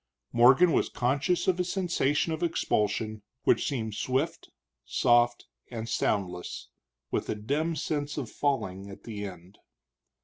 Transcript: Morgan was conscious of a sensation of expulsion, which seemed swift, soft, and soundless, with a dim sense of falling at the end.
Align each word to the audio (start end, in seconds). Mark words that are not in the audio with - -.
Morgan 0.33 0.71
was 0.71 0.89
conscious 0.89 1.47
of 1.47 1.59
a 1.59 1.63
sensation 1.63 2.33
of 2.33 2.41
expulsion, 2.41 3.21
which 3.43 3.67
seemed 3.67 3.93
swift, 3.93 4.49
soft, 4.83 5.45
and 5.69 5.87
soundless, 5.87 6.69
with 7.11 7.29
a 7.29 7.35
dim 7.35 7.75
sense 7.75 8.17
of 8.17 8.27
falling 8.31 8.89
at 8.89 9.03
the 9.03 9.25
end. 9.27 9.59